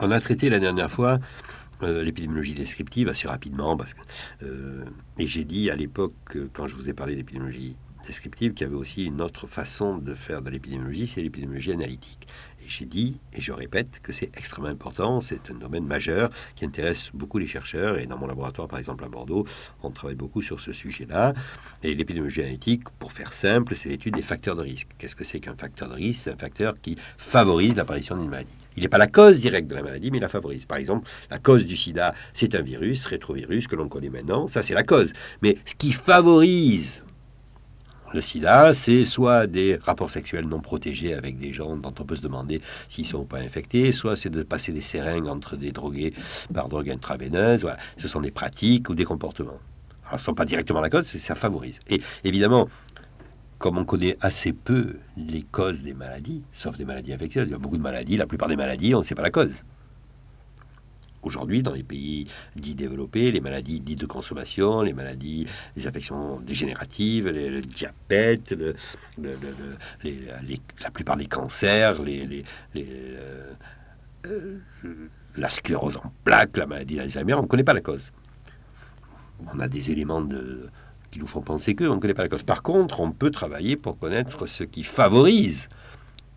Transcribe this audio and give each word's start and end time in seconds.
On 0.00 0.10
a 0.10 0.20
traité 0.20 0.50
la 0.50 0.58
dernière 0.58 0.90
fois 0.90 1.18
euh, 1.82 2.02
l'épidémiologie 2.02 2.54
descriptive 2.54 3.08
assez 3.08 3.28
rapidement, 3.28 3.78
euh, 4.42 4.84
et 5.18 5.26
j'ai 5.26 5.44
dit 5.44 5.70
à 5.70 5.76
l'époque, 5.76 6.36
quand 6.52 6.66
je 6.66 6.74
vous 6.74 6.88
ai 6.88 6.94
parlé 6.94 7.14
d'épidémiologie 7.14 7.76
descriptive, 8.06 8.52
qu'il 8.52 8.66
y 8.66 8.68
avait 8.68 8.76
aussi 8.76 9.04
une 9.06 9.22
autre 9.22 9.46
façon 9.46 9.96
de 9.96 10.14
faire 10.14 10.42
de 10.42 10.50
l'épidémiologie, 10.50 11.06
c'est 11.06 11.22
l'épidémiologie 11.22 11.72
analytique. 11.72 12.26
Et 12.60 12.68
j'ai 12.68 12.84
dit, 12.84 13.18
et 13.32 13.40
je 13.40 13.52
répète, 13.52 14.00
que 14.02 14.12
c'est 14.12 14.36
extrêmement 14.36 14.68
important, 14.68 15.20
c'est 15.20 15.50
un 15.50 15.54
domaine 15.54 15.86
majeur 15.86 16.30
qui 16.54 16.64
intéresse 16.64 17.10
beaucoup 17.14 17.38
les 17.38 17.46
chercheurs, 17.46 17.98
et 17.98 18.06
dans 18.06 18.18
mon 18.18 18.26
laboratoire, 18.26 18.68
par 18.68 18.78
exemple, 18.78 19.04
à 19.04 19.08
Bordeaux, 19.08 19.46
on 19.82 19.90
travaille 19.90 20.16
beaucoup 20.16 20.42
sur 20.42 20.60
ce 20.60 20.72
sujet-là. 20.72 21.34
Et 21.82 21.94
l'épidémiologie 21.94 22.42
analytique, 22.42 22.88
pour 22.98 23.12
faire 23.12 23.32
simple, 23.32 23.74
c'est 23.74 23.88
l'étude 23.88 24.14
des 24.14 24.22
facteurs 24.22 24.56
de 24.56 24.62
risque. 24.62 24.88
Qu'est-ce 24.98 25.16
que 25.16 25.24
c'est 25.24 25.40
qu'un 25.40 25.56
facteur 25.56 25.88
de 25.88 25.94
risque? 25.94 26.22
C'est 26.24 26.32
un 26.32 26.36
facteur 26.36 26.74
qui 26.80 26.96
favorise 27.16 27.74
l'apparition 27.76 28.16
d'une 28.16 28.28
maladie. 28.28 28.63
Il 28.76 28.82
n'est 28.82 28.88
pas 28.88 28.98
la 28.98 29.06
cause 29.06 29.40
directe 29.40 29.68
de 29.68 29.74
la 29.74 29.82
maladie, 29.82 30.10
mais 30.10 30.18
il 30.18 30.20
la 30.20 30.28
favorise. 30.28 30.64
Par 30.64 30.78
exemple, 30.78 31.08
la 31.30 31.38
cause 31.38 31.64
du 31.64 31.76
sida, 31.76 32.14
c'est 32.32 32.54
un 32.54 32.62
virus, 32.62 33.06
rétrovirus, 33.06 33.66
que 33.66 33.76
l'on 33.76 33.88
connaît 33.88 34.10
maintenant. 34.10 34.48
Ça, 34.48 34.62
c'est 34.62 34.74
la 34.74 34.82
cause. 34.82 35.12
Mais 35.42 35.58
ce 35.64 35.74
qui 35.74 35.92
favorise 35.92 37.04
le 38.12 38.20
sida, 38.20 38.74
c'est 38.74 39.04
soit 39.04 39.48
des 39.48 39.76
rapports 39.76 40.10
sexuels 40.10 40.46
non 40.46 40.60
protégés 40.60 41.14
avec 41.14 41.36
des 41.36 41.52
gens 41.52 41.76
dont 41.76 41.92
on 41.98 42.04
peut 42.04 42.14
se 42.14 42.22
demander 42.22 42.60
s'ils 42.88 43.06
sont 43.06 43.24
pas 43.24 43.38
infectés, 43.38 43.90
soit 43.90 44.16
c'est 44.16 44.30
de 44.30 44.44
passer 44.44 44.70
des 44.70 44.82
seringues 44.82 45.26
entre 45.26 45.56
des 45.56 45.72
drogués 45.72 46.14
par 46.52 46.68
drogue 46.68 46.90
intraveineuse. 46.90 47.62
Voilà. 47.62 47.76
Ce 47.96 48.06
sont 48.06 48.20
des 48.20 48.30
pratiques 48.30 48.88
ou 48.88 48.94
des 48.94 49.04
comportements. 49.04 49.58
Alors, 50.06 50.20
ce 50.20 50.24
ne 50.24 50.26
sont 50.26 50.34
pas 50.34 50.44
directement 50.44 50.80
la 50.80 50.90
cause, 50.90 51.06
ça 51.06 51.34
favorise. 51.34 51.80
Et 51.88 52.00
évidemment, 52.24 52.68
comme 53.64 53.78
on 53.78 53.86
connaît 53.86 54.18
assez 54.20 54.52
peu 54.52 54.98
les 55.16 55.40
causes 55.40 55.82
des 55.82 55.94
maladies, 55.94 56.42
sauf 56.52 56.76
des 56.76 56.84
maladies 56.84 57.14
infectieuses, 57.14 57.46
il 57.48 57.52
y 57.52 57.54
a 57.54 57.58
beaucoup 57.58 57.78
de 57.78 57.82
maladies, 57.82 58.18
la 58.18 58.26
plupart 58.26 58.46
des 58.46 58.56
maladies, 58.56 58.94
on 58.94 58.98
ne 58.98 59.04
sait 59.04 59.14
pas 59.14 59.22
la 59.22 59.30
cause. 59.30 59.64
Aujourd'hui, 61.22 61.62
dans 61.62 61.72
les 61.72 61.82
pays 61.82 62.28
dits 62.56 62.74
développés, 62.74 63.32
les 63.32 63.40
maladies 63.40 63.80
dites 63.80 64.02
de 64.02 64.04
consommation, 64.04 64.82
les 64.82 64.92
maladies, 64.92 65.46
les 65.76 65.86
affections 65.86 66.40
dégénératives, 66.40 67.30
le 67.30 67.62
diabète, 67.62 68.54
la 69.16 70.90
plupart 70.92 71.16
des 71.16 71.24
cancers, 71.24 71.96
euh, 72.02 72.42
euh, 74.26 75.08
la 75.38 75.48
sclérose 75.48 75.96
en 75.96 76.12
plaques, 76.22 76.58
la 76.58 76.66
maladie 76.66 76.96
d'Alzheimer, 76.96 77.32
on 77.32 77.42
ne 77.44 77.46
connaît 77.46 77.64
pas 77.64 77.72
la 77.72 77.80
cause. 77.80 78.12
On 79.54 79.58
a 79.58 79.68
des 79.68 79.90
éléments 79.90 80.20
de, 80.20 80.68
qui 81.14 81.20
nous 81.20 81.28
font 81.28 81.42
penser 81.42 81.76
que 81.76 81.84
on 81.84 81.94
ne 81.94 82.00
connaît 82.00 82.12
pas 82.12 82.24
la 82.24 82.28
cause. 82.28 82.42
Par 82.42 82.64
contre, 82.64 82.98
on 82.98 83.12
peut 83.12 83.30
travailler 83.30 83.76
pour 83.76 83.96
connaître 83.96 84.48
ce 84.48 84.64
qui 84.64 84.82
favorise, 84.82 85.68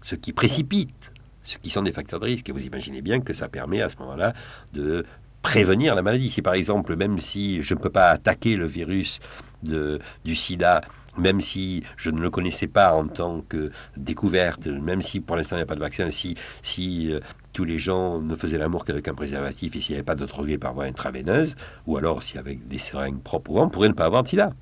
ce 0.03 0.13
qui 0.13 0.33
précipite, 0.33 1.11
ce 1.43 1.57
qui 1.57 1.71
sont 1.71 1.81
des 1.81 1.91
facteurs 1.91 2.19
de 2.19 2.25
risque. 2.25 2.47
Et 2.47 2.51
vous 2.51 2.63
imaginez 2.63 3.01
bien 3.01 3.19
que 3.19 3.33
ça 3.33 3.47
permet 3.49 3.81
à 3.81 3.89
ce 3.89 3.95
moment-là 3.97 4.33
de 4.73 5.03
prévenir 5.41 5.95
la 5.95 6.03
maladie. 6.03 6.29
Si 6.29 6.43
par 6.43 6.53
exemple, 6.53 6.95
même 6.95 7.19
si 7.19 7.63
je 7.63 7.73
ne 7.73 7.79
peux 7.79 7.89
pas 7.89 8.09
attaquer 8.09 8.55
le 8.55 8.67
virus 8.67 9.19
de, 9.63 9.99
du 10.23 10.35
sida, 10.35 10.81
même 11.17 11.41
si 11.41 11.83
je 11.95 12.11
ne 12.11 12.21
le 12.21 12.29
connaissais 12.29 12.67
pas 12.67 12.93
en 12.93 13.07
tant 13.07 13.41
que 13.41 13.71
découverte, 13.95 14.67
même 14.67 15.01
si 15.01 15.21
pour 15.21 15.37
l'instant 15.37 15.55
il 15.55 15.59
n'y 15.59 15.63
a 15.63 15.65
pas 15.65 15.73
de 15.73 15.79
vaccin, 15.79 16.11
si, 16.11 16.35
si 16.61 17.11
euh, 17.11 17.19
tous 17.51 17.63
les 17.63 17.79
gens 17.79 18.21
ne 18.21 18.35
faisaient 18.35 18.59
l'amour 18.59 18.85
qu'avec 18.85 19.07
un 19.07 19.15
préservatif 19.15 19.75
et 19.75 19.81
s'il 19.81 19.93
n'y 19.93 19.97
avait 19.97 20.05
pas 20.05 20.13
de 20.13 20.25
drogués 20.25 20.59
par 20.59 20.75
voie 20.75 20.83
intraveineuse, 20.83 21.55
ou 21.87 21.97
alors 21.97 22.21
si 22.21 22.37
avec 22.37 22.67
des 22.67 22.77
seringues 22.77 23.23
propres, 23.23 23.53
on 23.55 23.69
pourrait 23.69 23.89
ne 23.89 23.93
pas 23.93 24.05
avoir 24.05 24.21
de 24.21 24.27
sida. 24.27 24.53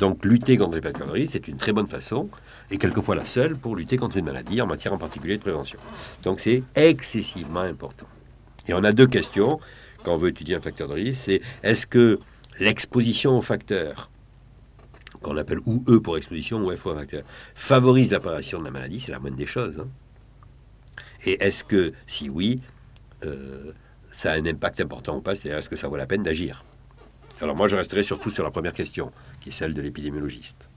Donc 0.00 0.24
lutter 0.24 0.56
contre 0.56 0.76
les 0.76 0.80
facteurs 0.80 1.06
de 1.06 1.12
risque, 1.12 1.32
c'est 1.34 1.46
une 1.46 1.58
très 1.58 1.72
bonne 1.72 1.86
façon, 1.86 2.30
et 2.70 2.78
quelquefois 2.78 3.14
la 3.14 3.26
seule, 3.26 3.54
pour 3.54 3.76
lutter 3.76 3.98
contre 3.98 4.16
une 4.16 4.24
maladie, 4.24 4.62
en 4.62 4.66
matière 4.66 4.94
en 4.94 4.98
particulier 4.98 5.36
de 5.36 5.42
prévention. 5.42 5.78
Donc 6.22 6.40
c'est 6.40 6.62
excessivement 6.74 7.60
important. 7.60 8.06
Et 8.66 8.72
on 8.72 8.82
a 8.82 8.92
deux 8.92 9.06
questions 9.06 9.60
quand 10.02 10.14
on 10.14 10.16
veut 10.16 10.30
étudier 10.30 10.54
un 10.54 10.60
facteur 10.62 10.88
de 10.88 10.94
risque, 10.94 11.20
c'est 11.26 11.42
est-ce 11.62 11.86
que 11.86 12.18
l'exposition 12.58 13.36
aux 13.36 13.42
facteurs, 13.42 14.10
qu'on 15.20 15.36
appelle 15.36 15.58
ou 15.66 15.84
E 15.86 16.00
pour 16.00 16.16
exposition 16.16 16.64
ou 16.64 16.74
F 16.74 16.80
pour 16.80 16.94
facteur, 16.94 17.22
favorise 17.54 18.10
l'apparition 18.10 18.58
de 18.58 18.64
la 18.64 18.70
maladie, 18.70 19.00
c'est 19.00 19.12
la 19.12 19.20
moindre 19.20 19.36
des 19.36 19.46
choses. 19.46 19.78
Hein. 19.78 19.88
Et 21.26 21.44
est-ce 21.44 21.62
que, 21.62 21.92
si 22.06 22.30
oui, 22.30 22.62
euh, 23.26 23.72
ça 24.10 24.32
a 24.32 24.36
un 24.36 24.46
impact 24.46 24.80
important 24.80 25.18
ou 25.18 25.20
pas, 25.20 25.36
c'est-à-dire 25.36 25.58
est-ce 25.58 25.68
que 25.68 25.76
ça 25.76 25.88
vaut 25.88 25.96
la 25.98 26.06
peine 26.06 26.22
d'agir? 26.22 26.64
Alors 27.40 27.56
moi, 27.56 27.68
je 27.68 27.76
resterai 27.76 28.02
surtout 28.04 28.30
sur 28.30 28.44
la 28.44 28.50
première 28.50 28.72
question, 28.72 29.12
qui 29.40 29.50
est 29.50 29.52
celle 29.52 29.74
de 29.74 29.80
l'épidémiologiste. 29.80 30.68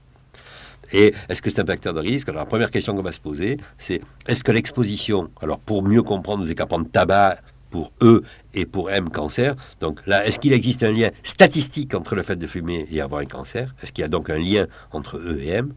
Et 0.92 1.14
est-ce 1.28 1.40
que 1.40 1.50
c'est 1.50 1.60
un 1.60 1.66
facteur 1.66 1.94
de 1.94 2.00
risque? 2.00 2.28
Alors 2.28 2.42
la 2.42 2.46
première 2.46 2.70
question 2.70 2.94
qu'on 2.94 3.02
va 3.02 3.12
se 3.12 3.20
poser, 3.20 3.56
c'est 3.78 4.00
est-ce 4.28 4.44
que 4.44 4.52
l'exposition, 4.52 5.30
alors 5.40 5.58
pour 5.58 5.82
mieux 5.82 6.02
comprendre 6.02 6.44
les 6.44 6.50
écarpements 6.50 6.80
de 6.80 6.88
tabac 6.88 7.38
pour 7.70 7.92
E 8.02 8.22
et 8.52 8.66
pour 8.66 8.90
M 8.90 9.08
cancer, 9.08 9.56
donc 9.80 10.00
là, 10.06 10.26
est-ce 10.26 10.38
qu'il 10.38 10.52
existe 10.52 10.82
un 10.82 10.92
lien 10.92 11.10
statistique 11.22 11.94
entre 11.94 12.14
le 12.14 12.22
fait 12.22 12.36
de 12.36 12.46
fumer 12.46 12.86
et 12.90 13.00
avoir 13.00 13.22
un 13.22 13.26
cancer? 13.26 13.74
Est-ce 13.82 13.92
qu'il 13.92 14.02
y 14.02 14.04
a 14.04 14.08
donc 14.08 14.30
un 14.30 14.38
lien 14.38 14.66
entre 14.92 15.16
E 15.16 15.40
et 15.40 15.48
M? 15.48 15.72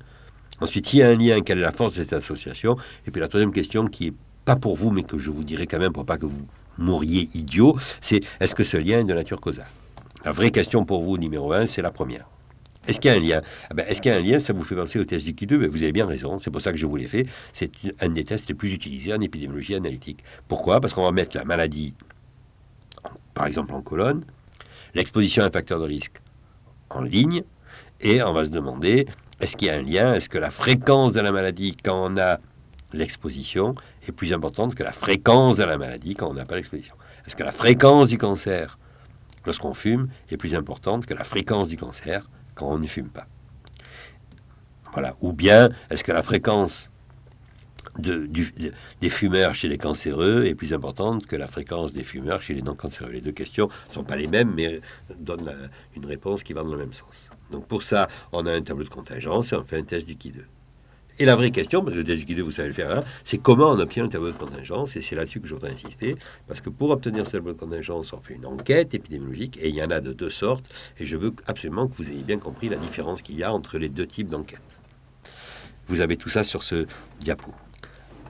Ensuite, 0.59 0.87
s'il 0.87 0.99
y 0.99 1.03
a 1.03 1.09
un 1.09 1.15
lien, 1.15 1.41
quelle 1.41 1.59
est 1.59 1.61
la 1.61 1.71
force 1.71 1.95
de 1.95 2.03
cette 2.03 2.13
association? 2.13 2.75
Et 3.07 3.11
puis 3.11 3.21
la 3.21 3.27
troisième 3.27 3.53
question 3.53 3.87
qui 3.87 4.07
est 4.07 4.13
pas 4.43 4.55
pour 4.55 4.75
vous, 4.75 4.91
mais 4.91 5.03
que 5.03 5.17
je 5.17 5.31
vous 5.31 5.43
dirai 5.43 5.67
quand 5.67 5.79
même 5.79 5.93
pour 5.93 6.05
pas 6.05 6.17
que 6.17 6.25
vous 6.25 6.45
mouriez 6.77 7.29
idiot, 7.33 7.77
c'est 8.01 8.21
est-ce 8.39 8.53
que 8.53 8.63
ce 8.63 8.77
lien 8.77 8.99
est 8.99 9.03
de 9.03 9.13
nature 9.13 9.39
causale? 9.39 9.65
La 10.27 10.33
vraie 10.33 10.51
question 10.51 10.83
pour 10.83 11.03
vous, 11.03 11.17
numéro 11.17 11.53
un, 11.53 11.67
c'est 11.67 11.81
la 11.81 11.89
première. 11.89 12.27
Est-ce 12.85 12.99
qu'il 12.99 13.09
y 13.09 13.13
a 13.13 13.17
un 13.17 13.21
lien? 13.21 13.41
Ah 13.69 13.73
ben, 13.73 13.85
Est-ce 13.88 14.01
qu'il 14.01 14.11
y 14.11 14.13
a 14.13 14.17
un 14.17 14.21
lien? 14.21 14.41
Ça 14.41 14.51
vous 14.51 14.65
fait 14.65 14.75
penser 14.75 14.99
au 14.99 15.05
test 15.05 15.23
du 15.23 15.31
Q2 15.31 15.55
mais 15.55 15.67
Vous 15.67 15.83
avez 15.83 15.93
bien 15.93 16.05
raison, 16.05 16.38
c'est 16.38 16.51
pour 16.51 16.59
ça 16.61 16.73
que 16.73 16.77
je 16.77 16.85
vous 16.85 16.97
l'ai 16.97 17.07
fait. 17.07 17.27
C'est 17.53 17.71
un 18.01 18.09
des 18.09 18.25
tests 18.25 18.49
les 18.49 18.53
plus 18.53 18.73
utilisés 18.73 19.13
en 19.13 19.21
épidémiologie 19.21 19.75
analytique. 19.75 20.25
Pourquoi? 20.49 20.81
Parce 20.81 20.93
qu'on 20.93 21.05
va 21.05 21.13
mettre 21.13 21.38
la 21.38 21.45
maladie, 21.45 21.95
par 23.35 23.47
exemple 23.47 23.73
en 23.73 23.81
colonne, 23.81 24.25
l'exposition 24.95 25.43
à 25.43 25.45
un 25.45 25.49
facteur 25.49 25.79
de 25.79 25.85
risque 25.85 26.21
en 26.89 27.03
ligne, 27.03 27.44
et 28.01 28.21
on 28.21 28.33
va 28.33 28.44
se 28.44 28.49
demander, 28.49 29.07
est-ce 29.39 29.55
qu'il 29.55 29.69
y 29.69 29.71
a 29.71 29.75
un 29.75 29.81
lien? 29.81 30.13
Est-ce 30.13 30.27
que 30.27 30.38
la 30.38 30.51
fréquence 30.51 31.13
de 31.13 31.21
la 31.21 31.31
maladie 31.31 31.77
quand 31.81 32.11
on 32.11 32.17
a 32.17 32.39
l'exposition 32.91 33.75
est 34.05 34.11
plus 34.11 34.33
importante 34.33 34.75
que 34.75 34.83
la 34.83 34.91
fréquence 34.91 35.55
de 35.55 35.63
la 35.63 35.77
maladie 35.77 36.15
quand 36.15 36.27
on 36.27 36.33
n'a 36.33 36.44
pas 36.44 36.57
l'exposition? 36.57 36.95
Est-ce 37.25 37.38
que 37.38 37.44
la 37.44 37.53
fréquence 37.53 38.09
du 38.09 38.17
cancer 38.17 38.77
lorsqu'on 39.47 39.73
fume 39.73 40.09
est 40.29 40.37
plus 40.37 40.53
importante 40.53 41.05
que 41.07 41.15
la 41.15 41.23
fréquence 41.23 41.67
du 41.69 41.77
cancer 41.77 42.29
quand 42.53 42.67
on 42.67 42.77
ne 42.77 42.87
fume 42.87 43.09
pas. 43.09 43.27
Voilà. 44.93 45.15
Ou 45.21 45.33
bien, 45.33 45.69
est-ce 45.89 46.03
que 46.03 46.11
la 46.11 46.21
fréquence 46.21 46.91
de, 47.97 48.29
des 49.01 49.09
fumeurs 49.09 49.55
chez 49.55 49.67
les 49.67 49.77
cancéreux 49.77 50.45
est 50.45 50.55
plus 50.55 50.73
importante 50.73 51.25
que 51.25 51.35
la 51.35 51.47
fréquence 51.47 51.93
des 51.93 52.03
fumeurs 52.03 52.41
chez 52.41 52.53
les 52.53 52.61
non-cancéreux? 52.61 53.11
Les 53.11 53.21
deux 53.21 53.31
questions 53.31 53.69
ne 53.89 53.93
sont 53.93 54.03
pas 54.03 54.15
les 54.15 54.27
mêmes, 54.27 54.53
mais 54.55 54.81
donnent 55.19 55.53
une 55.95 56.05
réponse 56.05 56.43
qui 56.43 56.53
va 56.53 56.63
dans 56.63 56.73
le 56.73 56.79
même 56.79 56.93
sens. 56.93 57.29
Donc 57.51 57.67
pour 57.67 57.83
ça, 57.83 58.07
on 58.31 58.45
a 58.45 58.53
un 58.53 58.61
tableau 58.61 58.83
de 58.83 58.89
contingence 58.89 59.53
et 59.53 59.55
on 59.55 59.63
fait 59.63 59.77
un 59.77 59.83
test 59.83 60.07
du 60.07 60.15
Q2. 60.15 60.43
Et 61.19 61.25
la 61.25 61.35
vraie 61.35 61.50
question, 61.50 61.83
parce 61.83 61.97
que 61.97 62.01
le 62.01 62.16
guidé, 62.16 62.44
vous 62.44 62.51
savez 62.51 62.67
le 62.67 62.73
faire, 62.73 62.91
hein, 62.91 63.03
c'est 63.23 63.39
comment 63.39 63.72
on 63.72 63.79
obtient 63.79 64.05
un 64.05 64.07
tableau 64.07 64.31
de 64.31 64.38
contingence. 64.38 64.95
Et 64.95 65.01
c'est 65.01 65.16
là-dessus 65.16 65.39
que 65.39 65.47
je 65.47 65.55
voudrais 65.55 65.72
insister. 65.72 66.16
Parce 66.47 66.61
que 66.61 66.69
pour 66.69 66.91
obtenir 66.91 67.25
ce 67.25 67.33
tableau 67.33 67.53
de 67.53 67.57
contingence, 67.57 68.13
on 68.13 68.22
fait 68.22 68.35
une 68.35 68.45
enquête 68.45 68.94
épidémiologique. 68.94 69.57
Et 69.59 69.69
il 69.69 69.75
y 69.75 69.81
en 69.81 69.89
a 69.89 70.00
de 70.00 70.13
deux 70.13 70.29
sortes. 70.29 70.69
Et 71.00 71.06
je 71.06 71.17
veux 71.17 71.33
absolument 71.47 71.88
que 71.88 71.95
vous 71.95 72.07
ayez 72.07 72.23
bien 72.23 72.38
compris 72.38 72.69
la 72.69 72.77
différence 72.77 73.23
qu'il 73.23 73.35
y 73.35 73.44
a 73.44 73.51
entre 73.51 73.79
les 73.79 73.89
deux 73.89 74.06
types 74.06 74.29
d'enquêtes. 74.29 74.61
Vous 75.88 76.01
avez 76.01 76.17
tout 76.17 76.29
ça 76.29 76.44
sur 76.44 76.63
ce 76.63 76.85
diapo. 77.19 77.51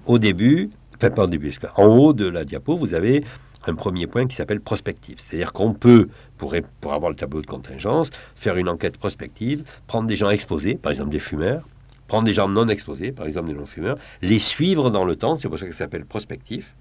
Au 0.06 0.18
début, 0.18 0.70
enfin 0.96 1.10
pas 1.10 1.26
au 1.26 1.28
début, 1.28 1.54
en 1.76 1.88
haut 1.88 2.14
de 2.14 2.28
la 2.28 2.46
diapo, 2.46 2.78
vous 2.78 2.94
avez 2.94 3.26
un 3.66 3.76
premier 3.76 4.08
point 4.08 4.28
qui 4.28 4.36
s'appelle 4.36 4.62
prospective. 4.62 5.18
C'est-à-dire 5.20 5.52
qu'on 5.52 5.74
peut, 5.74 6.08
pour 6.38 6.54
avoir 6.94 7.10
le 7.10 7.16
tableau 7.18 7.42
de 7.42 7.48
contingence, 7.48 8.12
faire 8.36 8.56
une 8.56 8.70
enquête 8.70 8.98
prospective, 8.98 9.66
prendre 9.88 10.08
des 10.08 10.16
gens 10.16 10.30
exposés, 10.30 10.76
par 10.76 10.94
exemple 10.94 11.10
des 11.10 11.20
fumeurs, 11.20 11.68
prendre 12.08 12.24
des 12.24 12.34
gens 12.34 12.48
non 12.48 12.68
exposés, 12.68 13.12
par 13.12 13.28
exemple 13.28 13.50
des 13.50 13.54
non-fumeurs, 13.54 13.98
les 14.22 14.40
suivre 14.40 14.90
dans 14.90 15.06
le 15.06 15.16
temps, 15.16 15.38
c'est 15.38 15.50
pour 15.50 15.60
ça 15.60 15.66
que 15.66 15.74
ça 15.74 15.80
s'appelle 15.80 16.06
prospectif, 16.06 16.76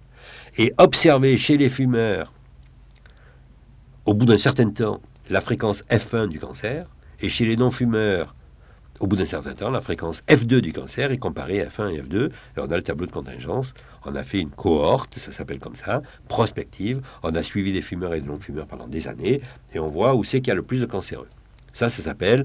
et 0.56 0.72
observer 0.78 1.36
chez 1.36 1.56
les 1.56 1.68
fumeurs, 1.68 2.32
au 4.04 4.14
bout 4.14 4.24
d'un 4.26 4.38
certain 4.38 4.70
temps, 4.70 5.00
la 5.28 5.40
fréquence 5.40 5.82
F1 5.90 6.28
du 6.28 6.38
cancer, 6.38 6.86
et 7.20 7.28
chez 7.28 7.44
les 7.44 7.56
non-fumeurs, 7.56 8.34
au 9.00 9.06
bout 9.06 9.16
d'un 9.16 9.26
certain 9.26 9.52
temps, 9.52 9.70
la 9.70 9.80
fréquence 9.80 10.22
F2 10.28 10.60
du 10.60 10.72
cancer, 10.72 11.10
et 11.10 11.18
comparer 11.18 11.64
F1 11.64 11.90
et 11.90 12.00
F2, 12.00 12.28
et 12.28 12.30
on 12.58 12.70
a 12.70 12.76
le 12.76 12.82
tableau 12.82 13.06
de 13.06 13.12
contingence, 13.12 13.74
on 14.04 14.14
a 14.14 14.22
fait 14.22 14.40
une 14.40 14.50
cohorte, 14.50 15.18
ça 15.18 15.32
s'appelle 15.32 15.58
comme 15.58 15.76
ça, 15.76 16.02
prospective, 16.28 17.02
on 17.22 17.34
a 17.34 17.42
suivi 17.42 17.72
des 17.72 17.82
fumeurs 17.82 18.14
et 18.14 18.20
des 18.20 18.28
non-fumeurs 18.28 18.66
pendant 18.66 18.86
des 18.86 19.08
années, 19.08 19.40
et 19.74 19.78
on 19.78 19.88
voit 19.88 20.14
où 20.14 20.24
c'est 20.24 20.40
qu'il 20.40 20.48
y 20.48 20.52
a 20.52 20.54
le 20.54 20.62
plus 20.62 20.80
de 20.80 20.86
cancéreux. 20.86 21.28
Ça, 21.72 21.90
ça 21.90 22.02
s'appelle 22.02 22.44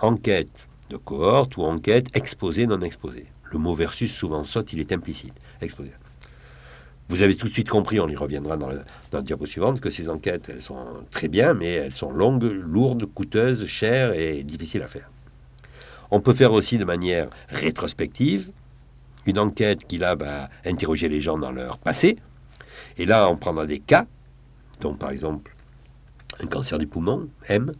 enquête 0.00 0.69
de 0.90 0.96
cohorte 0.96 1.56
ou 1.56 1.62
enquête 1.62 2.08
exposé, 2.14 2.66
non 2.66 2.80
exposé. 2.80 3.26
Le 3.44 3.58
mot 3.58 3.74
versus 3.74 4.12
souvent 4.12 4.44
saute, 4.44 4.72
il 4.72 4.80
est 4.80 4.92
implicite. 4.92 5.34
Exposé. 5.62 5.92
Vous 7.08 7.22
avez 7.22 7.34
tout 7.36 7.46
de 7.46 7.52
suite 7.52 7.68
compris, 7.68 7.98
on 8.00 8.08
y 8.08 8.16
reviendra 8.16 8.56
dans 8.56 8.68
la, 8.68 8.84
dans 9.10 9.22
diapo 9.22 9.46
suivante, 9.46 9.80
que 9.80 9.90
ces 9.90 10.08
enquêtes, 10.08 10.48
elles 10.48 10.62
sont 10.62 10.84
très 11.10 11.28
bien, 11.28 11.54
mais 11.54 11.70
elles 11.70 11.92
sont 11.92 12.10
longues, 12.10 12.44
lourdes, 12.44 13.06
coûteuses, 13.06 13.66
chères 13.66 14.12
et 14.12 14.42
difficiles 14.42 14.82
à 14.82 14.88
faire. 14.88 15.10
On 16.10 16.20
peut 16.20 16.34
faire 16.34 16.52
aussi 16.52 16.76
de 16.76 16.84
manière 16.84 17.28
rétrospective 17.48 18.50
une 19.26 19.38
enquête 19.38 19.86
qui 19.86 19.98
là 19.98 20.14
va 20.16 20.48
interroger 20.64 21.08
les 21.08 21.20
gens 21.20 21.38
dans 21.38 21.52
leur 21.52 21.78
passé. 21.78 22.16
Et 22.96 23.06
là, 23.06 23.28
on 23.30 23.36
prendra 23.36 23.66
des 23.66 23.78
cas, 23.78 24.06
donc 24.80 24.98
par 24.98 25.10
exemple 25.10 25.54
un 26.42 26.46
cancer 26.46 26.78
du 26.78 26.86
poumon, 26.86 27.28
M, 27.48 27.72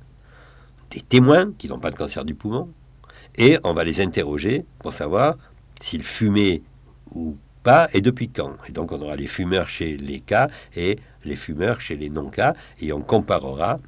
des 0.90 1.00
témoins 1.00 1.52
qui 1.56 1.68
n'ont 1.68 1.78
pas 1.78 1.90
de 1.90 1.96
cancer 1.96 2.24
du 2.24 2.34
poumon, 2.34 2.68
et 3.36 3.58
on 3.64 3.72
va 3.72 3.84
les 3.84 4.00
interroger 4.00 4.64
pour 4.80 4.92
savoir 4.92 5.36
s'ils 5.80 6.02
fumaient 6.02 6.62
ou 7.14 7.36
pas 7.62 7.88
et 7.92 8.00
depuis 8.00 8.28
quand. 8.28 8.56
Et 8.68 8.72
donc 8.72 8.92
on 8.92 9.00
aura 9.00 9.16
les 9.16 9.26
fumeurs 9.26 9.68
chez 9.68 9.96
les 9.96 10.20
cas 10.20 10.48
et 10.76 10.98
les 11.24 11.36
fumeurs 11.36 11.80
chez 11.80 11.96
les 11.96 12.08
non-cas, 12.08 12.54
et 12.80 12.92
on 12.92 13.02
comparera 13.02 13.78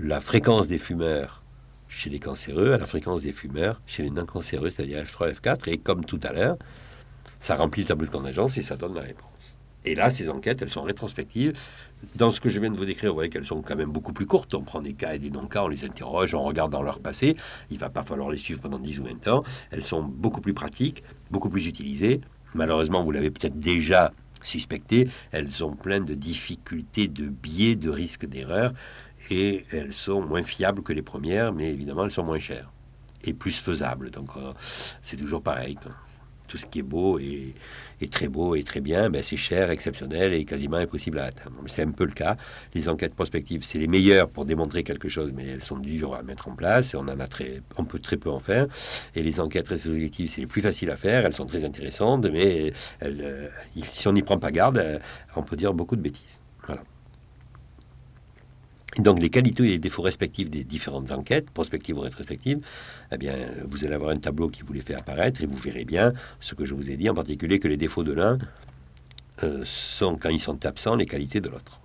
la 0.00 0.20
fréquence 0.20 0.68
des 0.68 0.78
fumeurs 0.78 1.42
chez 1.88 2.10
les 2.10 2.18
cancéreux 2.18 2.72
à 2.72 2.78
la 2.78 2.86
fréquence 2.86 3.22
des 3.22 3.32
fumeurs 3.32 3.80
chez 3.86 4.02
les 4.02 4.10
non-cancéreux, 4.10 4.70
c'est-à-dire 4.70 5.02
F3, 5.02 5.34
F4, 5.34 5.68
et 5.70 5.78
comme 5.78 6.04
tout 6.04 6.20
à 6.22 6.32
l'heure, 6.32 6.56
ça 7.40 7.56
remplit 7.56 7.82
le 7.82 7.88
tableau 7.88 8.06
de 8.06 8.12
contingence 8.12 8.58
et 8.58 8.62
ça 8.62 8.76
donne 8.76 8.94
la 8.94 9.02
réponse. 9.02 9.35
Et 9.86 9.94
là, 9.94 10.10
ces 10.10 10.28
enquêtes, 10.28 10.62
elles 10.62 10.70
sont 10.70 10.82
rétrospectives. 10.82 11.52
Dans 12.16 12.32
ce 12.32 12.40
que 12.40 12.48
je 12.48 12.58
viens 12.58 12.70
de 12.70 12.76
vous 12.76 12.84
décrire, 12.84 13.10
vous 13.10 13.16
voyez 13.16 13.30
qu'elles 13.30 13.46
sont 13.46 13.62
quand 13.62 13.76
même 13.76 13.90
beaucoup 13.90 14.12
plus 14.12 14.26
courtes. 14.26 14.52
On 14.54 14.62
prend 14.62 14.82
des 14.82 14.92
cas 14.92 15.14
et 15.14 15.18
des 15.18 15.30
non-cas, 15.30 15.62
on 15.62 15.68
les 15.68 15.84
interroge, 15.84 16.34
on 16.34 16.42
regarde 16.42 16.72
dans 16.72 16.82
leur 16.82 16.98
passé. 16.98 17.36
Il 17.70 17.78
va 17.78 17.88
pas 17.88 18.02
falloir 18.02 18.30
les 18.30 18.38
suivre 18.38 18.60
pendant 18.60 18.80
10 18.80 18.98
ou 18.98 19.04
20 19.04 19.28
ans. 19.28 19.44
Elles 19.70 19.84
sont 19.84 20.02
beaucoup 20.02 20.40
plus 20.40 20.54
pratiques, 20.54 21.04
beaucoup 21.30 21.48
plus 21.48 21.66
utilisées. 21.66 22.20
Malheureusement, 22.54 23.04
vous 23.04 23.12
l'avez 23.12 23.30
peut-être 23.30 23.58
déjà 23.58 24.12
suspecté, 24.42 25.08
elles 25.32 25.64
ont 25.64 25.72
plein 25.72 26.00
de 26.00 26.14
difficultés, 26.14 27.08
de 27.08 27.26
biais, 27.26 27.74
de 27.74 27.90
risques 27.90 28.26
d'erreur. 28.26 28.72
Et 29.30 29.64
elles 29.72 29.92
sont 29.92 30.22
moins 30.22 30.42
fiables 30.42 30.82
que 30.82 30.92
les 30.92 31.02
premières, 31.02 31.52
mais 31.52 31.70
évidemment, 31.70 32.04
elles 32.04 32.12
sont 32.12 32.24
moins 32.24 32.38
chères 32.38 32.72
et 33.24 33.32
plus 33.32 33.58
faisables. 33.58 34.10
Donc, 34.10 34.30
euh, 34.36 34.52
c'est 35.02 35.16
toujours 35.16 35.42
pareil 35.42 35.76
tout 36.46 36.56
ce 36.56 36.66
qui 36.66 36.80
est 36.80 36.82
beau 36.82 37.18
et, 37.18 37.54
très 38.10 38.28
beau 38.28 38.54
et 38.54 38.62
très 38.62 38.80
bien, 38.80 39.10
ben 39.10 39.22
c'est 39.22 39.36
cher, 39.36 39.70
exceptionnel 39.70 40.32
et 40.32 40.44
quasiment 40.44 40.76
impossible 40.76 41.18
à 41.18 41.24
atteindre. 41.24 41.56
C'est 41.66 41.82
un 41.82 41.90
peu 41.90 42.04
le 42.04 42.12
cas. 42.12 42.36
Les 42.74 42.88
enquêtes 42.88 43.14
prospectives, 43.14 43.64
c'est 43.64 43.78
les 43.78 43.86
meilleures 43.86 44.28
pour 44.28 44.44
démontrer 44.44 44.84
quelque 44.84 45.08
chose, 45.08 45.32
mais 45.34 45.46
elles 45.46 45.62
sont 45.62 45.78
dures 45.78 46.14
à 46.14 46.22
mettre 46.22 46.48
en 46.48 46.54
place 46.54 46.94
et 46.94 46.96
on 46.96 47.00
en 47.00 47.20
a 47.20 47.26
très, 47.26 47.62
on 47.78 47.84
peut 47.84 47.98
très 47.98 48.16
peu 48.16 48.30
en 48.30 48.40
faire. 48.40 48.66
Et 49.14 49.22
les 49.22 49.40
enquêtes 49.40 49.68
rétrospectives, 49.68 50.30
c'est 50.30 50.42
les 50.42 50.46
plus 50.46 50.62
faciles 50.62 50.90
à 50.90 50.96
faire. 50.96 51.26
Elles 51.26 51.32
sont 51.34 51.46
très 51.46 51.64
intéressantes, 51.64 52.26
mais 52.26 52.72
euh, 53.02 53.48
si 53.92 54.08
on 54.08 54.12
n'y 54.12 54.22
prend 54.22 54.38
pas 54.38 54.50
garde, 54.50 54.78
euh, 54.78 54.98
on 55.34 55.42
peut 55.42 55.56
dire 55.56 55.72
beaucoup 55.74 55.96
de 55.96 56.02
bêtises. 56.02 56.40
Voilà. 56.66 56.82
Donc 58.98 59.20
les 59.20 59.28
qualités 59.28 59.64
et 59.64 59.68
les 59.68 59.78
défauts 59.78 60.02
respectifs 60.02 60.50
des 60.50 60.64
différentes 60.64 61.12
enquêtes, 61.12 61.50
prospectives 61.50 61.98
ou 61.98 62.00
rétrospectives, 62.00 62.60
eh 63.12 63.18
bien, 63.18 63.34
vous 63.66 63.84
allez 63.84 63.94
avoir 63.94 64.10
un 64.10 64.16
tableau 64.16 64.48
qui 64.48 64.62
vous 64.62 64.72
les 64.72 64.80
fait 64.80 64.94
apparaître 64.94 65.42
et 65.42 65.46
vous 65.46 65.56
verrez 65.56 65.84
bien 65.84 66.12
ce 66.40 66.54
que 66.54 66.64
je 66.64 66.74
vous 66.74 66.90
ai 66.90 66.96
dit, 66.96 67.10
en 67.10 67.14
particulier 67.14 67.58
que 67.58 67.68
les 67.68 67.76
défauts 67.76 68.04
de 68.04 68.12
l'un 68.12 68.38
euh, 69.42 69.62
sont, 69.64 70.16
quand 70.16 70.30
ils 70.30 70.40
sont 70.40 70.64
absents, 70.64 70.96
les 70.96 71.04
qualités 71.04 71.40
de 71.40 71.50
l'autre. 71.50 71.80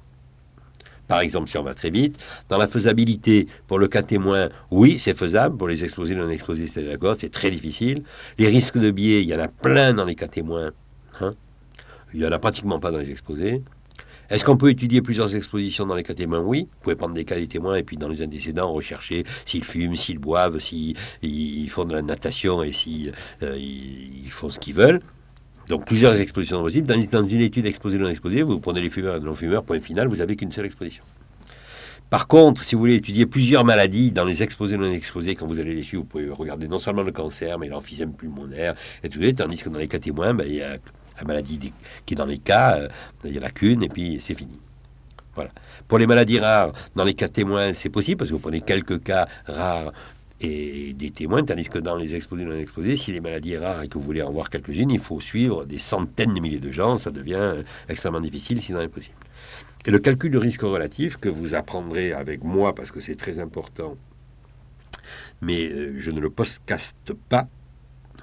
Par 1.07 1.19
exemple, 1.19 1.49
si 1.49 1.57
on 1.57 1.63
va 1.63 1.73
très 1.73 1.89
vite, 1.89 2.17
dans 2.47 2.57
la 2.57 2.67
faisabilité, 2.67 3.47
pour 3.67 3.77
le 3.77 3.89
cas 3.89 4.01
témoin, 4.01 4.47
oui, 4.69 4.97
c'est 4.97 5.17
faisable. 5.17 5.57
Pour 5.57 5.67
les 5.67 5.83
exposés 5.83 6.15
non 6.15 6.29
exposés, 6.29 6.67
c'est 6.67 6.83
d'accord, 6.83 7.17
c'est 7.17 7.27
très 7.27 7.51
difficile. 7.51 8.03
Les 8.37 8.47
risques 8.47 8.77
de 8.77 8.91
biais, 8.91 9.21
il 9.21 9.27
y 9.27 9.35
en 9.35 9.39
a 9.39 9.49
plein 9.49 9.93
dans 9.93 10.05
les 10.05 10.15
cas 10.15 10.29
témoins. 10.29 10.71
Hein. 11.19 11.33
il 12.13 12.21
n'y 12.21 12.25
en 12.25 12.31
a 12.31 12.39
pratiquement 12.39 12.79
pas 12.79 12.91
dans 12.91 12.99
les 12.99 13.11
exposés. 13.11 13.61
Est-ce 14.31 14.45
qu'on 14.45 14.55
peut 14.55 14.69
étudier 14.69 15.01
plusieurs 15.01 15.35
expositions 15.35 15.85
dans 15.85 15.93
les 15.93 16.03
cas 16.03 16.13
témoins? 16.13 16.39
Oui. 16.39 16.69
Vous 16.71 16.79
pouvez 16.83 16.95
prendre 16.95 17.13
des 17.13 17.25
cas 17.25 17.35
des 17.35 17.47
témoins 17.47 17.75
et 17.75 17.83
puis 17.83 17.97
dans 17.97 18.07
les 18.07 18.23
antécédents 18.23 18.71
rechercher 18.71 19.25
s'ils 19.45 19.65
fument, 19.65 19.97
s'ils 19.97 20.19
boivent, 20.19 20.57
s'ils 20.59 20.95
font 21.69 21.83
de 21.83 21.93
la 21.93 22.01
natation 22.01 22.63
et 22.63 22.71
s'ils 22.71 23.11
euh, 23.43 23.59
font 24.29 24.49
ce 24.49 24.57
qu'ils 24.57 24.73
veulent. 24.73 25.01
Donc 25.67 25.85
plusieurs 25.85 26.15
expositions 26.15 26.61
possibles. 26.61 26.87
Dans, 26.87 27.27
une 27.27 27.41
étude 27.41 27.65
exposée 27.65 27.97
non 27.97 28.07
exposée, 28.07 28.41
vous 28.41 28.61
prenez 28.61 28.79
les 28.79 28.89
fumeurs 28.89 29.17
et 29.17 29.19
non-fumeurs, 29.19 29.63
point 29.63 29.81
final, 29.81 30.07
vous 30.07 30.15
n'avez 30.15 30.37
qu'une 30.37 30.51
seule 30.53 30.65
exposition. 30.65 31.03
Par 32.09 32.27
contre, 32.27 32.63
si 32.63 32.75
vous 32.75 32.79
voulez 32.79 32.95
étudier 32.95 33.25
plusieurs 33.25 33.65
maladies 33.65 34.13
dans 34.13 34.23
les 34.23 34.43
exposés 34.43 34.77
non 34.77 34.89
exposés, 34.89 35.35
quand 35.35 35.45
vous 35.45 35.59
allez 35.59 35.75
les 35.75 35.83
suivre, 35.83 36.03
vous 36.03 36.09
pouvez 36.09 36.29
regarder 36.29 36.69
non 36.69 36.79
seulement 36.79 37.03
le 37.03 37.11
cancer, 37.11 37.59
mais 37.59 37.67
l'emphysème 37.67 38.13
pulmonaire 38.13 38.75
et 39.03 39.09
tout 39.09 39.21
ça, 39.21 39.33
tandis 39.33 39.57
que 39.57 39.67
dans 39.67 39.79
les 39.79 39.89
cas 39.89 39.99
témoins, 39.99 40.33
ben, 40.33 40.45
il 40.47 40.55
y 40.55 40.61
a 40.61 40.77
la 41.17 41.25
maladie 41.25 41.73
qui 42.05 42.13
est 42.13 42.17
dans 42.17 42.25
les 42.25 42.39
cas, 42.39 42.77
euh, 42.77 42.89
il 43.25 43.31
n'y 43.31 43.39
en 43.39 43.43
a 43.43 43.49
qu'une 43.49 43.83
et 43.83 43.89
puis 43.89 44.19
c'est 44.21 44.35
fini. 44.35 44.59
Voilà. 45.35 45.51
Pour 45.87 45.97
les 45.97 46.07
maladies 46.07 46.39
rares, 46.39 46.73
dans 46.95 47.03
les 47.03 47.13
cas 47.13 47.29
témoins, 47.29 47.73
c'est 47.73 47.89
possible 47.89 48.17
parce 48.17 48.29
que 48.29 48.35
vous 48.35 48.41
prenez 48.41 48.61
quelques 48.61 49.01
cas 49.03 49.27
rares 49.45 49.93
et 50.41 50.93
des 50.93 51.11
témoins, 51.11 51.43
tandis 51.43 51.69
que 51.69 51.77
dans 51.77 51.95
les 51.95 52.15
exposés 52.15 52.47
exposés, 52.59 52.97
si 52.97 53.11
les 53.11 53.19
maladies 53.19 53.57
rares 53.57 53.83
et 53.83 53.87
que 53.87 53.97
vous 53.97 54.03
voulez 54.03 54.23
en 54.23 54.31
voir 54.31 54.49
quelques-unes, 54.49 54.89
il 54.89 54.99
faut 54.99 55.21
suivre 55.21 55.65
des 55.65 55.77
centaines 55.77 56.33
de 56.33 56.39
milliers 56.39 56.59
de 56.59 56.71
gens, 56.71 56.97
ça 56.97 57.11
devient 57.11 57.63
extrêmement 57.87 58.21
difficile, 58.21 58.61
sinon 58.61 58.79
impossible. 58.79 59.15
Et 59.85 59.91
le 59.91 59.99
calcul 59.99 60.31
de 60.31 60.37
risque 60.37 60.61
relatif 60.61 61.17
que 61.17 61.29
vous 61.29 61.53
apprendrez 61.53 62.13
avec 62.13 62.43
moi 62.43 62.73
parce 62.75 62.91
que 62.91 62.99
c'est 62.99 63.15
très 63.15 63.39
important, 63.39 63.97
mais 65.41 65.69
euh, 65.69 65.95
je 65.97 66.11
ne 66.11 66.19
le 66.19 66.29
postcaste 66.29 67.13
pas, 67.29 67.47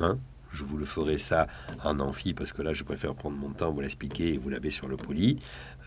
hein, 0.00 0.18
je 0.52 0.64
vous 0.64 0.76
le 0.76 0.84
ferai 0.84 1.18
ça 1.18 1.46
en 1.84 2.00
amphi 2.00 2.34
parce 2.34 2.52
que 2.52 2.62
là 2.62 2.74
je 2.74 2.84
préfère 2.84 3.14
prendre 3.14 3.36
mon 3.36 3.50
temps, 3.50 3.72
vous 3.72 3.80
l'expliquer 3.80 4.34
et 4.34 4.38
vous 4.38 4.48
l'avez 4.48 4.70
sur 4.70 4.88
le 4.88 4.96
poli. 4.96 5.38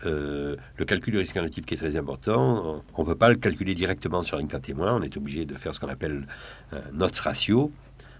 Euh, 0.06 0.56
le 0.76 0.84
calcul 0.84 1.12
du 1.12 1.18
risque 1.18 1.34
relatif 1.34 1.66
qui 1.66 1.74
est 1.74 1.78
très 1.78 1.96
important, 1.96 2.82
on 2.94 3.02
ne 3.02 3.06
peut 3.06 3.16
pas 3.16 3.28
le 3.28 3.36
calculer 3.36 3.74
directement 3.74 4.22
sur 4.22 4.38
un 4.38 4.46
cas 4.46 4.60
témoin, 4.60 4.96
on 4.96 5.02
est 5.02 5.16
obligé 5.16 5.44
de 5.44 5.54
faire 5.54 5.74
ce 5.74 5.80
qu'on 5.80 5.88
appelle 5.88 6.26
un 6.72 6.80
notre 6.92 7.22
ratio, 7.22 7.72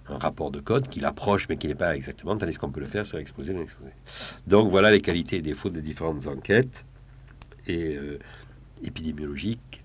un 0.09 0.19
rapport 0.19 0.51
de 0.51 0.61
code 0.61 0.89
qui 0.89 1.01
l'approche 1.01 1.49
mais 1.49 1.57
qui 1.57 1.69
n'est 1.69 1.75
pas 1.75 1.95
exactement, 1.97 2.37
tandis 2.37 2.55
qu'on 2.55 2.71
peut 2.71 2.81
le 2.81 2.87
faire 2.87 3.07
sur 3.07 3.19
exposé 3.19 3.53
non 3.53 3.63
exposé. 3.63 3.91
Donc 4.47 4.71
voilà 4.71 4.91
les 4.91 5.01
qualités 5.01 5.37
et 5.37 5.43
défauts 5.43 5.71
des 5.71 5.83
différentes 5.83 6.27
enquêtes 6.27 6.85
et 7.67 7.97
euh, 7.97 8.19
épidémiologiques 8.83 9.85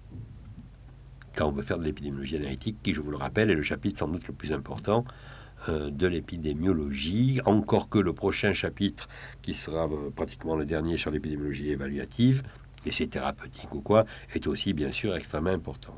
quand 1.38 1.48
on 1.48 1.52
veut 1.52 1.62
faire 1.62 1.78
de 1.78 1.84
l'épidémiologie 1.84 2.36
analytique, 2.36 2.78
qui, 2.82 2.94
je 2.96 3.00
vous 3.00 3.12
le 3.12 3.18
rappelle, 3.18 3.52
est 3.52 3.56
le 3.56 3.62
chapitre 3.62 4.00
sans 4.00 4.08
doute 4.08 4.28
le 4.28 4.34
plus 4.34 4.52
important 4.52 5.06
euh, 5.06 5.47
de 5.68 6.08
l'épidémiologie, 6.08 7.42
encore 7.46 7.90
que 7.90 8.00
le 8.00 8.14
prochain 8.14 8.54
chapitre, 8.54 9.10
qui 9.42 9.54
sera 9.54 9.86
euh, 9.86 10.10
pratiquement 10.16 10.56
le 10.56 10.66
dernier 10.66 10.98
sur 10.98 11.12
l'épidémiologie 11.12 11.72
évaluative, 11.72 12.44
et 12.86 12.92
c'est 12.92 13.08
thérapeutique 13.08 13.74
ou 13.74 13.82
quoi, 13.82 14.06
est 14.34 14.48
aussi 14.48 14.74
bien 14.74 14.92
sûr 14.92 15.16
extrêmement 15.16 15.50
important. 15.50 15.94